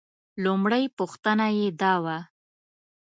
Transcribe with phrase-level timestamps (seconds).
[0.43, 2.17] لومړۍ پوښتنه یې دا وه.